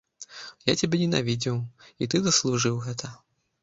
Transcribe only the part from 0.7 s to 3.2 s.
Я цябе ненавідзеў, і ты заслужыў гэта.